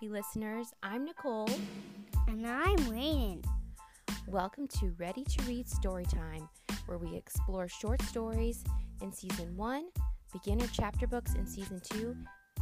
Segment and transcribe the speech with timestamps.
[0.00, 0.72] happy listeners.
[0.82, 1.50] I'm Nicole.
[2.26, 3.44] And I'm Rainen.
[4.26, 6.48] Welcome to Ready to Read Storytime,
[6.86, 8.64] where we explore short stories
[9.02, 9.84] in Season 1,
[10.32, 12.16] beginner chapter books in Season 2,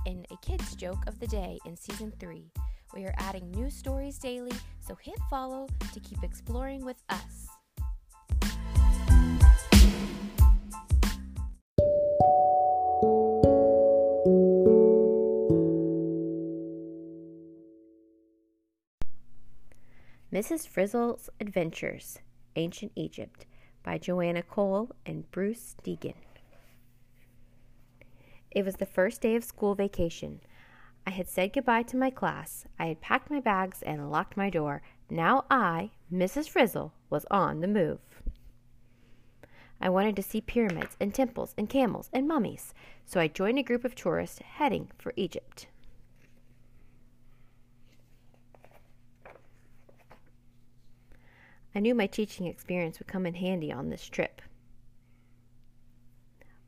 [0.06, 2.50] and a kid's joke of the day in Season 3.
[2.92, 4.50] We are adding new stories daily,
[4.80, 7.37] so hit follow to keep exploring with us.
[20.38, 20.68] Mrs.
[20.68, 22.20] Frizzle's Adventures,
[22.54, 23.44] Ancient Egypt,
[23.82, 26.14] by Joanna Cole and Bruce Degen.
[28.52, 30.40] It was the first day of school vacation.
[31.04, 32.66] I had said goodbye to my class.
[32.78, 34.80] I had packed my bags and locked my door.
[35.10, 36.48] Now I, Mrs.
[36.48, 38.22] Frizzle, was on the move.
[39.80, 43.64] I wanted to see pyramids and temples and camels and mummies, so I joined a
[43.64, 45.66] group of tourists heading for Egypt.
[51.78, 54.42] I knew my teaching experience would come in handy on this trip.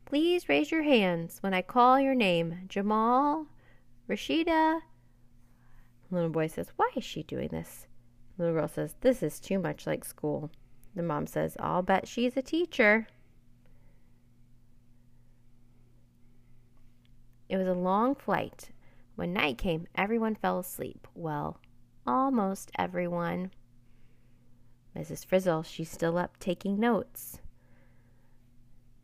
[0.05, 2.61] Please raise your hands when I call your name.
[2.69, 3.47] Jamal,
[4.09, 4.83] Rashida.
[6.09, 7.89] The little boy says, Why is she doing this?
[8.37, 10.49] The little girl says, This is too much like school.
[10.95, 13.09] The mom says, I'll bet she's a teacher.
[17.49, 18.71] It was a long flight.
[19.17, 21.09] When night came, everyone fell asleep.
[21.17, 21.59] Well,
[22.07, 23.51] almost everyone.
[24.97, 25.25] Mrs.
[25.25, 27.41] Frizzle, she's still up taking notes.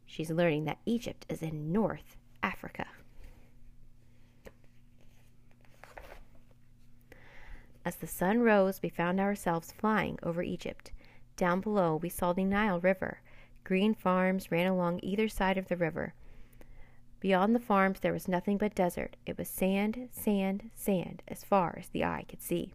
[0.04, 2.86] She's learning that Egypt is in North Africa.
[7.84, 10.90] As the sun rose, we found ourselves flying over Egypt.
[11.36, 13.20] Down below, we saw the Nile River.
[13.62, 16.14] Green farms ran along either side of the river.
[17.20, 19.16] Beyond the farms, there was nothing but desert.
[19.24, 22.74] It was sand, sand, sand, as far as the eye could see.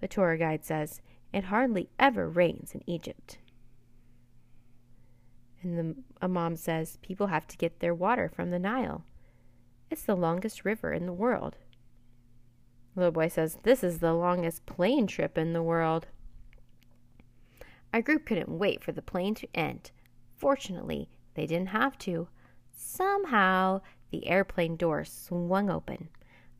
[0.00, 1.00] The tour guide says,
[1.32, 3.38] It hardly ever rains in Egypt.
[5.62, 9.04] And the Imam says, People have to get their water from the Nile.
[9.90, 11.56] It's the longest river in the world.
[12.94, 16.06] The little boy says, This is the longest plane trip in the world.
[17.92, 19.90] Our group couldn't wait for the plane to end.
[20.36, 22.28] Fortunately, they didn't have to.
[22.74, 26.08] Somehow, the airplane door swung open.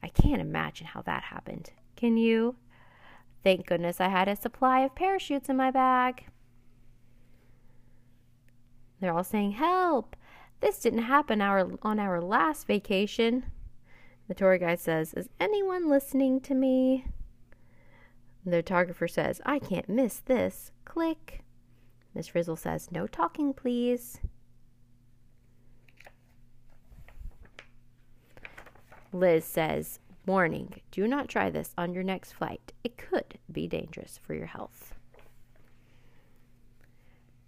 [0.02, 1.70] I can't imagine how that happened.
[1.94, 2.56] Can you?
[3.46, 6.24] Thank goodness I had a supply of parachutes in my bag.
[8.98, 10.16] They're all saying, Help!
[10.58, 13.44] This didn't happen our, on our last vacation.
[14.26, 17.04] The tour guide says, Is anyone listening to me?
[18.44, 20.72] The photographer says, I can't miss this.
[20.84, 21.44] Click.
[22.16, 24.18] Miss Frizzle says, No talking, please.
[29.12, 32.72] Liz says, Warning, do not try this on your next flight.
[32.82, 34.92] It could be dangerous for your health.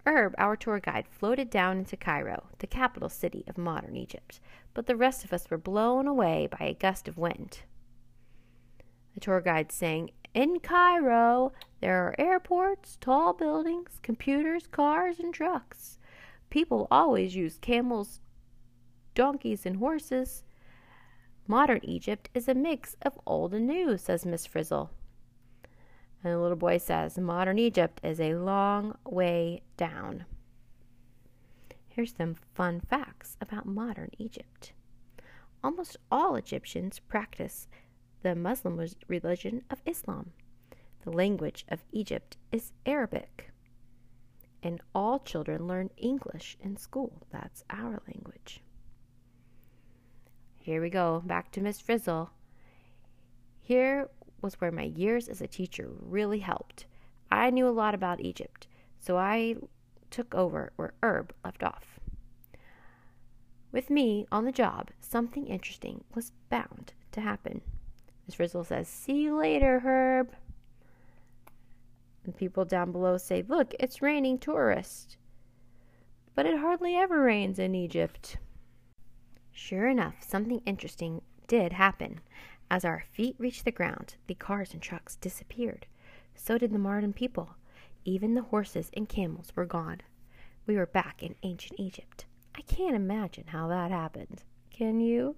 [0.06, 4.40] Herb, our tour guide, floated down into Cairo, the capital city of modern Egypt,
[4.72, 7.58] but the rest of us were blown away by a gust of wind.
[9.14, 15.98] The tour guide sang, In Cairo, there are airports, tall buildings, computers, cars, and trucks.
[16.48, 18.20] People always use camels,
[19.14, 20.44] donkeys, and horses.
[21.50, 24.90] Modern Egypt is a mix of old and new, says Miss Frizzle.
[26.22, 30.26] And the little boy says, Modern Egypt is a long way down.
[31.88, 34.72] Here's some fun facts about modern Egypt.
[35.64, 37.66] Almost all Egyptians practice
[38.22, 40.32] the Muslim religion of Islam.
[41.02, 43.52] The language of Egypt is Arabic.
[44.62, 47.26] And all children learn English in school.
[47.32, 48.60] That's our language.
[50.68, 52.28] Here we go, back to Miss Frizzle.
[53.58, 54.10] Here
[54.42, 56.84] was where my years as a teacher really helped.
[57.30, 58.66] I knew a lot about Egypt,
[59.00, 59.56] so I
[60.10, 61.98] took over where Herb left off.
[63.72, 67.62] With me on the job, something interesting was bound to happen.
[68.26, 70.34] Miss Frizzle says, See you later, Herb.
[72.26, 75.16] And people down below say, Look, it's raining tourists.
[76.34, 78.36] But it hardly ever rains in Egypt.
[79.60, 82.20] Sure enough, something interesting did happen.
[82.70, 85.84] As our feet reached the ground, the cars and trucks disappeared.
[86.36, 87.56] So did the modern people.
[88.04, 90.00] Even the horses and camels were gone.
[90.64, 92.24] We were back in ancient Egypt.
[92.54, 94.44] I can't imagine how that happened.
[94.70, 95.34] Can you?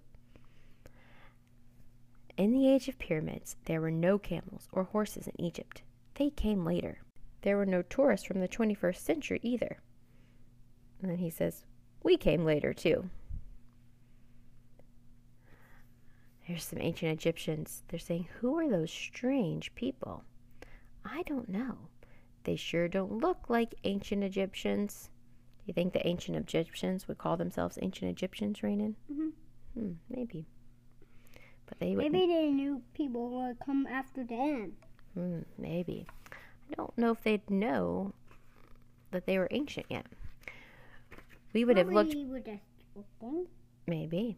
[2.37, 5.81] In the age of pyramids, there were no camels or horses in Egypt.
[6.17, 6.99] They came later.
[7.41, 9.79] There were no tourists from the 21st century either.
[11.01, 11.65] And then he says,
[12.03, 13.09] We came later too.
[16.51, 17.85] There's some ancient Egyptians.
[17.87, 20.25] They're saying, Who are those strange people?
[21.05, 21.79] I don't know.
[22.43, 25.11] They sure don't look like ancient Egyptians.
[25.61, 28.97] Do you think the ancient Egyptians would call themselves ancient Egyptians, Rainan?
[29.09, 29.31] Mhm.
[29.75, 30.45] Hmm, maybe.
[31.67, 32.11] But they would.
[32.11, 34.77] Maybe they knew people would come after them.
[35.15, 36.05] Hmm, maybe.
[36.33, 38.13] I don't know if they'd know
[39.13, 40.07] that they were ancient yet.
[41.53, 42.17] We would have looked
[43.21, 43.47] Probably.
[43.87, 44.37] Maybe.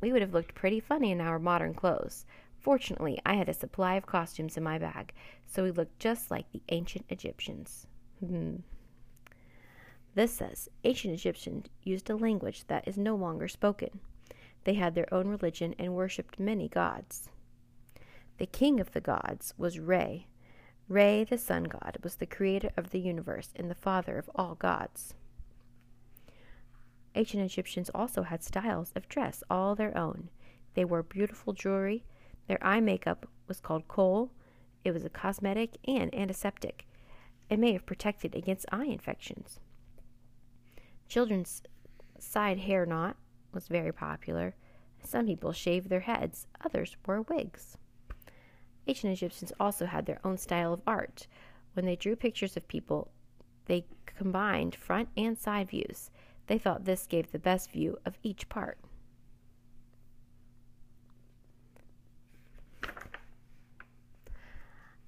[0.00, 2.24] We would have looked pretty funny in our modern clothes.
[2.58, 5.12] Fortunately, I had a supply of costumes in my bag,
[5.46, 7.86] so we looked just like the ancient Egyptians.
[8.24, 8.56] Hmm.
[10.14, 14.00] This says ancient Egyptians used a language that is no longer spoken.
[14.64, 17.30] They had their own religion and worshipped many gods.
[18.38, 20.26] The king of the gods was Re.
[20.88, 24.56] Re, the sun god, was the creator of the universe and the father of all
[24.56, 25.14] gods.
[27.14, 30.28] Ancient Egyptians also had styles of dress all their own.
[30.74, 32.04] They wore beautiful jewelry.
[32.46, 34.30] Their eye makeup was called kohl.
[34.84, 36.86] It was a cosmetic and antiseptic.
[37.48, 39.58] It may have protected against eye infections.
[41.08, 41.62] Children's
[42.18, 43.16] side hair knot
[43.52, 44.54] was very popular.
[45.02, 47.76] Some people shaved their heads, others wore wigs.
[48.86, 51.26] Ancient Egyptians also had their own style of art.
[51.74, 53.10] When they drew pictures of people,
[53.66, 56.10] they combined front and side views.
[56.50, 58.76] They thought this gave the best view of each part.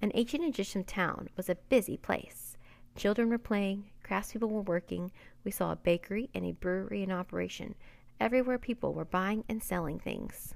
[0.01, 2.55] An ancient Egyptian town was a busy place.
[2.95, 5.11] Children were playing, craftspeople were working.
[5.43, 7.75] We saw a bakery and a brewery in operation.
[8.21, 10.55] Everywhere people were buying and selling things.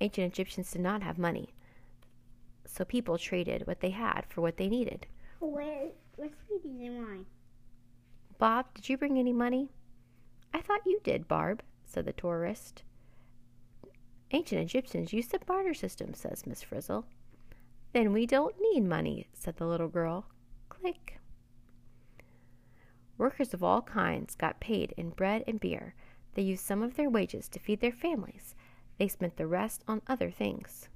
[0.00, 1.54] Ancient Egyptians did not have money,
[2.66, 5.06] so people traded what they had for what they needed.
[5.38, 5.90] Where,
[6.20, 7.26] where's sweeties and wine?
[8.38, 9.70] Bob, did you bring any money?
[10.52, 12.82] I thought you did, Barb, said the tourist.
[14.30, 17.06] Ancient Egyptians used the barter system, says Miss Frizzle.
[17.94, 20.26] Then we don't need money, said the little girl.
[20.68, 21.18] Click.
[23.16, 25.94] Workers of all kinds got paid in bread and beer.
[26.34, 28.54] They used some of their wages to feed their families.
[28.98, 30.90] They spent the rest on other things.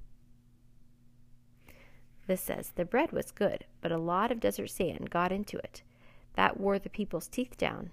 [2.27, 5.83] This says the bread was good, but a lot of desert sand got into it.
[6.33, 7.91] That wore the people's teeth down.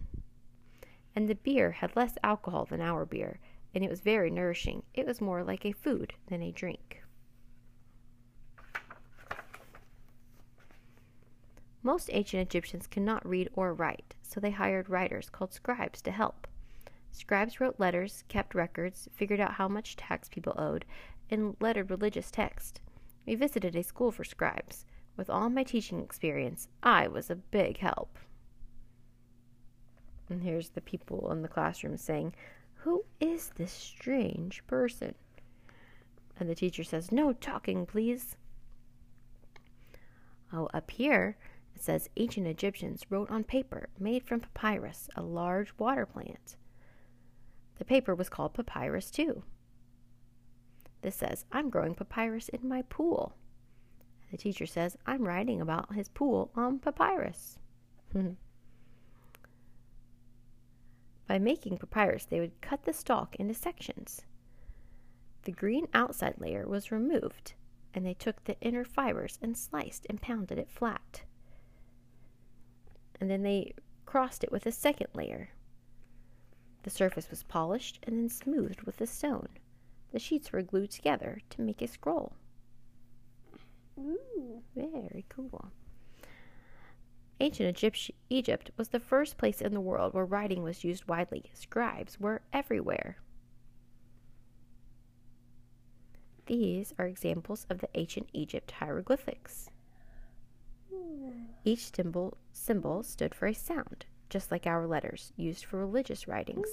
[1.14, 3.38] And the beer had less alcohol than our beer,
[3.74, 4.82] and it was very nourishing.
[4.94, 7.02] It was more like a food than a drink.
[11.82, 16.10] Most ancient Egyptians could not read or write, so they hired writers called scribes to
[16.12, 16.46] help.
[17.10, 20.84] Scribes wrote letters, kept records, figured out how much tax people owed,
[21.28, 22.80] and lettered religious text.
[23.26, 24.84] We visited a school for scribes.
[25.16, 28.18] With all my teaching experience, I was a big help.
[30.28, 32.34] And here's the people in the classroom saying,
[32.76, 35.14] Who is this strange person?
[36.40, 38.36] And the teacher says, No talking, please.
[40.52, 41.36] Oh, up here
[41.74, 46.56] it says ancient Egyptians wrote on paper made from papyrus, a large water plant.
[47.78, 49.42] The paper was called papyrus too.
[51.02, 53.34] This says, I'm growing papyrus in my pool.
[54.30, 57.58] The teacher says, I'm writing about his pool on papyrus.
[61.26, 64.22] By making papyrus, they would cut the stalk into sections.
[65.42, 67.54] The green outside layer was removed,
[67.92, 71.22] and they took the inner fibers and sliced and pounded it flat.
[73.20, 73.74] And then they
[74.06, 75.50] crossed it with a second layer.
[76.84, 79.48] The surface was polished and then smoothed with a stone.
[80.12, 82.34] The sheets were glued together to make a scroll.
[83.98, 84.62] Ooh.
[84.74, 85.70] Very cool.
[87.40, 91.50] Ancient Egypt, Egypt was the first place in the world where writing was used widely.
[91.54, 93.16] Scribes were everywhere.
[96.46, 99.70] These are examples of the ancient Egypt hieroglyphics.
[101.64, 106.68] Each symbol, symbol stood for a sound, just like our letters used for religious writings.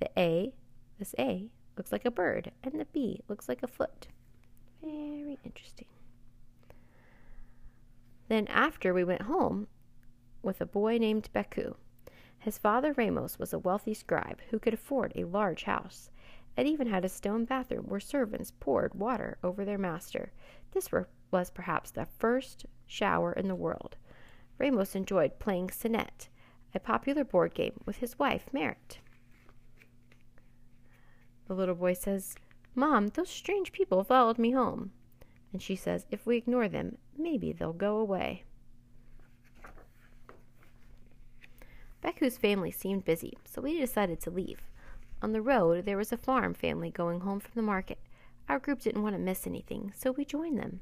[0.00, 0.52] The A,
[0.98, 4.08] this A, looks like a bird, and the B looks like a foot.
[4.82, 5.88] Very interesting.
[8.28, 9.68] Then, after we went home
[10.42, 11.74] with a boy named Beku,
[12.38, 16.10] his father Ramos was a wealthy scribe who could afford a large house.
[16.56, 20.32] It even had a stone bathroom where servants poured water over their master.
[20.72, 23.96] This were, was perhaps the first shower in the world.
[24.58, 26.28] Ramos enjoyed playing Senet,
[26.74, 28.98] a popular board game, with his wife Merit.
[31.46, 32.34] The little boy says,
[32.74, 34.92] Mom, those strange people followed me home.
[35.52, 38.44] And she says, If we ignore them, maybe they'll go away.
[42.02, 44.60] Beku's family seemed busy, so we decided to leave.
[45.22, 47.98] On the road, there was a farm family going home from the market.
[48.48, 50.80] Our group didn't want to miss anything, so we joined them.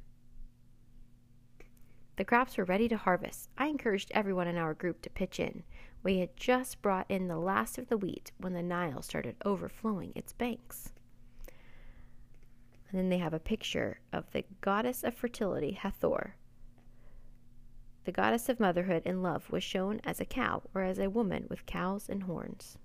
[2.16, 3.50] The crops were ready to harvest.
[3.58, 5.64] I encouraged everyone in our group to pitch in.
[6.02, 10.12] We had just brought in the last of the wheat when the Nile started overflowing
[10.14, 10.92] its banks.
[12.88, 16.36] And then they have a picture of the goddess of fertility, Hathor.
[18.04, 21.46] The goddess of motherhood and love was shown as a cow or as a woman
[21.48, 22.78] with cows and horns.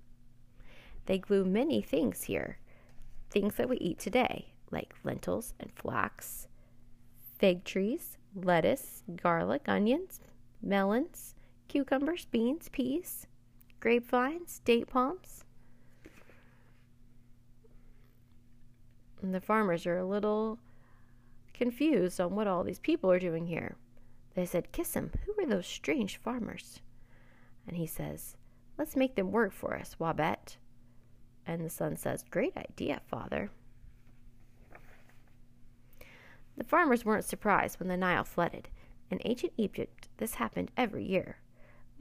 [1.06, 2.58] They grew many things here,
[3.30, 6.48] things that we eat today, like lentils and flax,
[7.38, 10.20] fig trees, lettuce, garlic, onions,
[10.62, 11.36] melons,
[11.68, 13.28] cucumbers, beans, peas,
[13.80, 15.44] grapevines, date palms.
[19.22, 20.60] And the farmers are a little
[21.54, 23.76] confused on what all these people are doing here.
[24.34, 25.12] They said, Kiss him.
[25.26, 26.80] Who are those strange farmers?
[27.68, 28.38] And he says,
[28.78, 30.56] Let's make them work for us, Wabet.
[31.46, 33.52] And the son says, Great idea, father.
[36.60, 38.68] The farmers weren't surprised when the Nile flooded.
[39.10, 41.38] In ancient Egypt, this happened every year.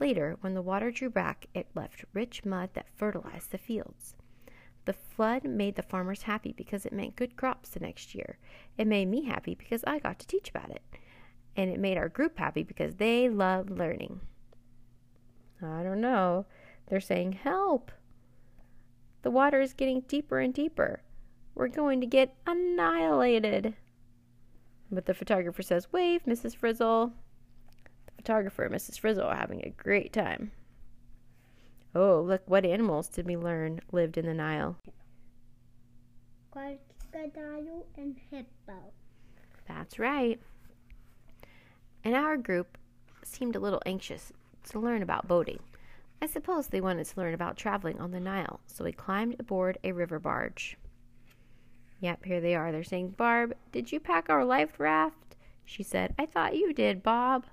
[0.01, 4.17] Later, when the water drew back, it left rich mud that fertilized the fields.
[4.83, 8.37] The flood made the farmers happy because it meant good crops the next year.
[8.77, 10.83] It made me happy because I got to teach about it.
[11.55, 14.19] And it made our group happy because they loved learning.
[15.61, 16.47] I don't know.
[16.89, 17.93] They're saying, Help!
[19.21, 21.01] The water is getting deeper and deeper.
[21.55, 23.75] We're going to get annihilated.
[24.91, 26.55] But the photographer says, Wave, Mrs.
[26.55, 27.13] Frizzle.
[28.05, 28.99] The photographer and Mrs.
[28.99, 30.51] Frizzle are having a great time.
[31.95, 34.77] Oh, look, what animals did we learn lived in the Nile?
[36.51, 38.93] Crocodile and hippo.
[39.67, 40.39] That's right.
[42.03, 42.77] And our group
[43.23, 44.31] seemed a little anxious
[44.69, 45.59] to learn about boating.
[46.21, 49.77] I suppose they wanted to learn about traveling on the Nile, so we climbed aboard
[49.83, 50.77] a river barge.
[52.01, 52.71] Yep, here they are.
[52.71, 55.35] They're saying, Barb, did you pack our life raft?
[55.65, 57.43] She said, I thought you did, Bob.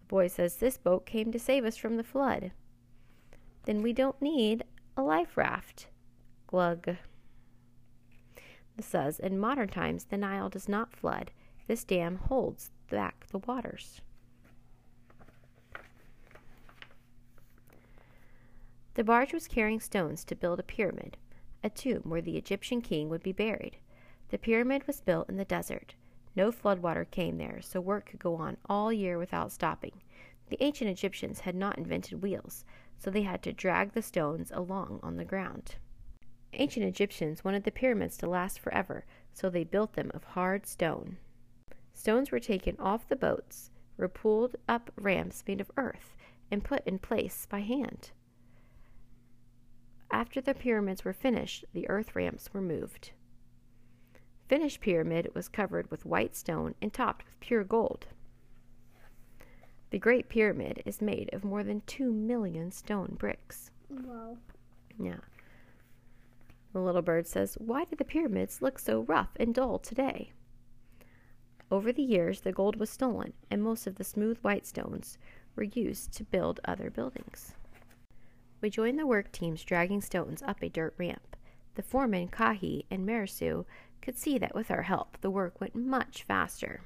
[0.00, 2.50] The boy says, This boat came to save us from the flood.
[3.64, 4.64] Then we don't need
[4.96, 5.86] a life raft.
[6.46, 6.96] Glug.
[8.80, 11.30] Says, In modern times, the Nile does not flood.
[11.66, 14.00] This dam holds back the waters.
[18.94, 21.16] The barge was carrying stones to build a pyramid
[21.62, 23.78] a tomb where the Egyptian king would be buried.
[24.28, 25.94] The pyramid was built in the desert.
[26.36, 30.02] No floodwater came there, so work could go on all year without stopping.
[30.48, 32.64] The ancient Egyptians had not invented wheels,
[32.98, 35.76] so they had to drag the stones along on the ground.
[36.52, 41.18] Ancient Egyptians wanted the pyramids to last forever, so they built them of hard stone.
[41.92, 46.16] Stones were taken off the boats, were pulled up ramps made of earth,
[46.50, 48.12] and put in place by hand.
[50.10, 53.12] After the pyramids were finished, the earth ramps were moved.
[54.48, 58.06] Finished pyramid was covered with white stone and topped with pure gold.
[59.90, 63.70] The Great Pyramid is made of more than two million stone bricks.
[63.88, 64.36] Wow.
[64.98, 65.20] Yeah.
[66.72, 70.32] The little bird says, Why do the pyramids look so rough and dull today?
[71.70, 75.18] Over the years, the gold was stolen, and most of the smooth white stones
[75.56, 77.54] were used to build other buildings.
[78.60, 81.36] We joined the work teams dragging stones up a dirt ramp.
[81.76, 83.64] The foreman, Kahi, and Marisu
[84.02, 86.80] could see that with our help, the work went much faster.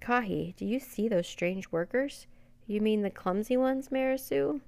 [0.00, 2.26] Kahi, do you see those strange workers?
[2.66, 4.60] You mean the clumsy ones, Marisu?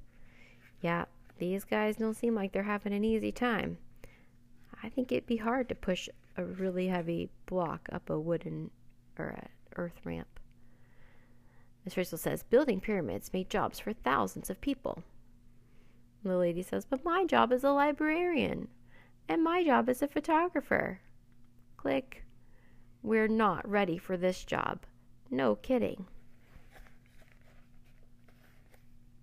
[0.83, 1.07] Yeah,
[1.39, 3.79] these guys don't seem like they're having an easy time.
[4.83, 8.71] I think it'd be hard to push a really heavy block up a wooden
[9.19, 10.41] or a earth ramp.
[11.85, 15.03] Miss Rachel says, building pyramids made jobs for thousands of people.
[16.23, 18.69] The lady says, but my job is a librarian,
[19.29, 21.01] and my job is a photographer.
[21.77, 22.25] Click.
[23.03, 24.81] We're not ready for this job.
[25.31, 26.07] No kidding.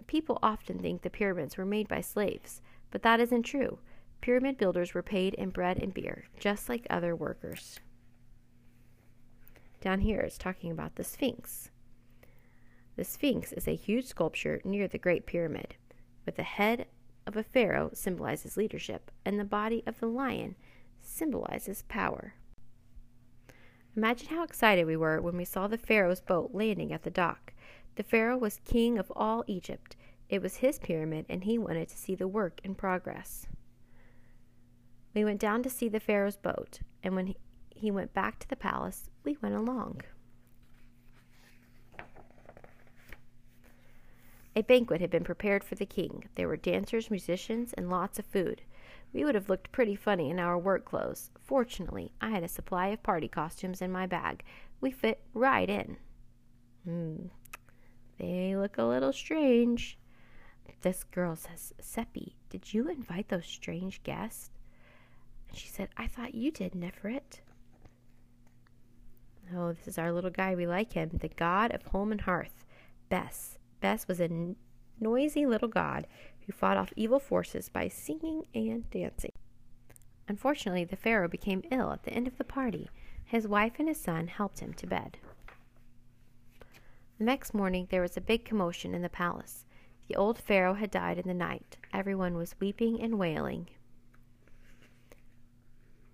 [0.06, 3.80] People often think the pyramids were made by slaves, but that isn't true.
[4.20, 7.80] Pyramid builders were paid in bread and beer, just like other workers.
[9.80, 11.71] Down here it's talking about the Sphinx.
[13.02, 15.74] The Sphinx is a huge sculpture near the Great Pyramid,
[16.24, 16.86] with the head
[17.26, 20.56] of a pharaoh symbolizes leadership, and the body of the lion
[21.02, 22.36] symbolizes power.
[23.98, 27.54] Imagine how excited we were when we saw the pharaoh's boat landing at the dock.
[27.96, 29.96] The pharaoh was king of all Egypt.
[30.30, 33.48] It was his pyramid, and he wanted to see the work in progress.
[35.16, 37.34] We went down to see the pharaoh's boat, and when
[37.76, 40.02] he, went back to the palace, we went along.
[44.56, 46.28] A banquet had been prepared for the king.
[46.36, 48.62] There were dancers, musicians, and lots of food.
[49.14, 51.32] We would have looked pretty funny in our work clothes.
[51.40, 54.44] Fortunately, I had a supply of party costumes in my bag.
[54.82, 55.98] We fit right in.
[56.84, 57.28] Hmm,
[58.18, 59.98] they look a little strange.
[60.82, 64.50] This girl says, Seppi, did you invite those strange guests?
[65.48, 67.42] And she said, I thought you did, Nefret.
[69.56, 70.56] Oh, this is our little guy.
[70.56, 71.10] We like him.
[71.14, 72.66] The god of home and hearth.
[73.10, 73.58] Bes.
[73.82, 74.56] Bes was a
[75.00, 76.08] noisy little god
[76.46, 79.34] who fought off evil forces by singing and dancing.
[80.28, 82.90] Unfortunately, the Pharaoh became ill at the end of the party.
[83.26, 85.18] His wife and his son helped him to bed.
[87.18, 89.66] The next morning, there was a big commotion in the palace.
[90.08, 91.78] The old Pharaoh had died in the night.
[91.94, 93.70] Everyone was weeping and wailing.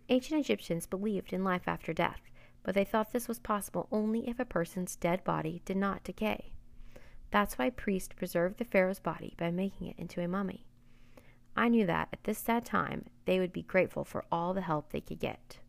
[0.10, 2.22] Ancient Egyptians believed in life after death,
[2.64, 6.52] but they thought this was possible only if a person's dead body did not decay.
[7.32, 10.66] That's why priests preserved the Pharaoh's body by making it into a mummy.
[11.56, 14.92] I knew that at this sad time they would be grateful for all the help
[14.92, 15.60] they could get.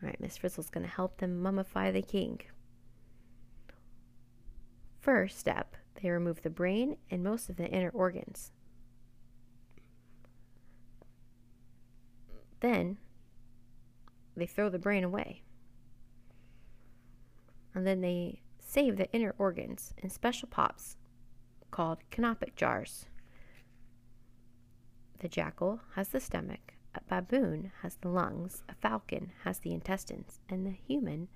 [0.00, 2.40] All right, Miss Frizzle's going to help them mummify the king.
[5.00, 8.52] First step, they remove the brain and most of the inner organs.
[12.60, 12.98] Then
[14.36, 15.42] they throw the brain away.
[17.74, 18.41] And then they
[18.72, 20.96] save the inner organs in special pots
[21.70, 23.04] called canopic jars.
[25.18, 30.40] The jackal has the stomach, a baboon has the lungs, a falcon has the intestines,
[30.48, 31.28] and the human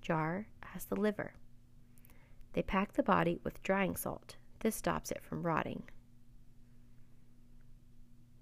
[0.00, 1.34] jar has the liver.
[2.54, 4.36] They pack the body with drying salt.
[4.60, 5.82] This stops it from rotting.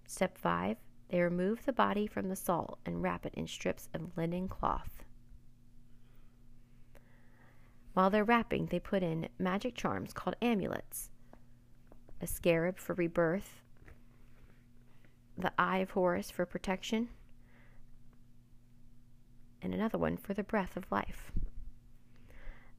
[0.06, 0.76] Step 5
[1.08, 5.02] They remove the body from the salt and wrap it in strips of linen cloth.
[7.94, 11.10] While they're wrapping, they put in magic charms called amulets
[12.20, 13.62] a scarab for rebirth,
[15.36, 17.08] the Eye of Horus for protection,
[19.60, 21.32] and another one for the breath of life.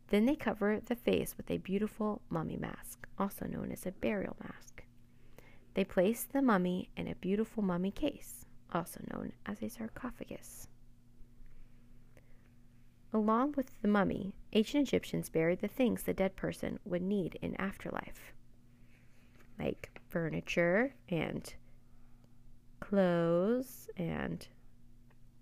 [0.08, 4.38] Then they cover the face with a beautiful mummy mask, also known as a burial
[4.42, 4.84] mask.
[5.74, 10.68] They place the mummy in a beautiful mummy case, also known as a sarcophagus.
[13.12, 17.60] Along with the mummy, ancient Egyptians buried the things the dead person would need in
[17.60, 18.34] afterlife,
[19.60, 21.54] like furniture and
[22.80, 24.48] clothes and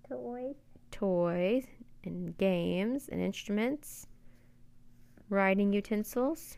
[0.08, 0.56] Toys.
[0.92, 1.66] toys
[2.04, 4.08] and games and instruments,
[5.30, 6.58] riding utensils.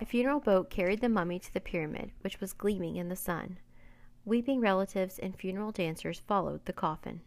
[0.00, 3.58] A funeral boat carried the mummy to the pyramid, which was gleaming in the sun.
[4.24, 7.20] Weeping relatives and funeral dancers followed the coffin.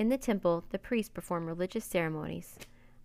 [0.00, 2.58] In the temple, the priests performed religious ceremonies.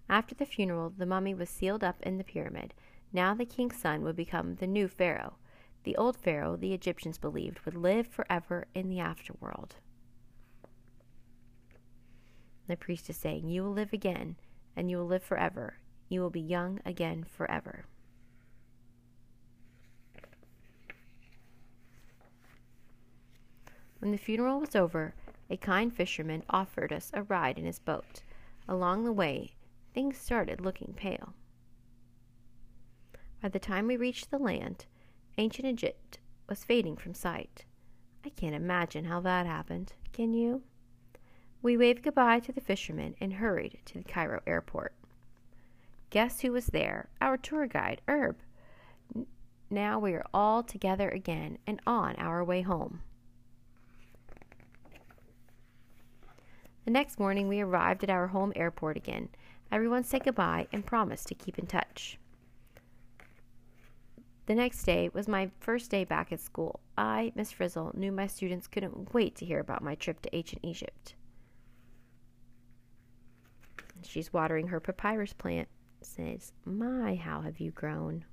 [0.08, 2.74] After the funeral, the mummy was sealed up in the pyramid.
[3.12, 5.34] Now the king's son would become the new pharaoh.
[5.84, 9.72] The old pharaoh, the Egyptians believed, would live forever in the afterworld.
[12.70, 14.38] The priest is saying, You will live again,
[14.74, 15.74] and you will live forever.
[16.08, 17.84] You will be young again forever.
[24.00, 25.14] When the funeral was over,
[25.50, 28.24] a kind fisherman offered us a ride in his boat.
[28.68, 29.54] Along the way,
[29.94, 31.34] things started looking pale.
[33.42, 34.86] By the time we reached the land,
[35.38, 37.66] ancient Egypt was fading from sight.
[38.26, 40.64] I can't imagine how that happened, can you?
[41.62, 44.94] We waved goodbye to the fisherman and hurried to the Cairo airport.
[46.10, 47.10] Guess who was there?
[47.22, 48.38] Our tour guide, Herb.
[49.70, 53.02] Now we are all together again and on our way home.
[56.86, 59.30] The next morning, we arrived at our home airport again.
[59.72, 62.20] Everyone said goodbye and promised to keep in touch.
[64.46, 66.80] The next day was my first day back at school.
[66.96, 70.64] I, Miss Frizzle, knew my students couldn't wait to hear about my trip to ancient
[70.64, 71.16] Egypt.
[74.04, 75.68] She's watering her papyrus plant.
[76.04, 78.26] Says, My, how have you grown?